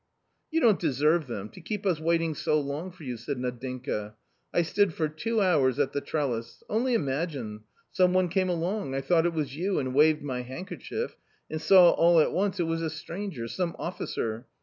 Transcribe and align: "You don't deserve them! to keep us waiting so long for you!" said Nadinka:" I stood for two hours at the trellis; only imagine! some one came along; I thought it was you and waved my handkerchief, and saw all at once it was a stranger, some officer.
"You 0.49 0.61
don't 0.61 0.79
deserve 0.79 1.27
them! 1.27 1.49
to 1.49 1.61
keep 1.61 1.85
us 1.85 1.99
waiting 1.99 2.33
so 2.33 2.59
long 2.59 2.89
for 2.89 3.03
you!" 3.03 3.17
said 3.17 3.37
Nadinka:" 3.37 4.15
I 4.51 4.63
stood 4.63 4.95
for 4.95 5.07
two 5.07 5.41
hours 5.41 5.77
at 5.77 5.93
the 5.93 6.01
trellis; 6.01 6.63
only 6.67 6.95
imagine! 6.95 7.65
some 7.91 8.11
one 8.11 8.27
came 8.27 8.49
along; 8.49 8.95
I 8.95 9.01
thought 9.01 9.27
it 9.27 9.33
was 9.35 9.55
you 9.55 9.77
and 9.77 9.93
waved 9.93 10.23
my 10.23 10.41
handkerchief, 10.41 11.15
and 11.51 11.61
saw 11.61 11.91
all 11.91 12.19
at 12.19 12.31
once 12.33 12.59
it 12.59 12.63
was 12.63 12.81
a 12.81 12.89
stranger, 12.89 13.47
some 13.47 13.75
officer. 13.77 14.47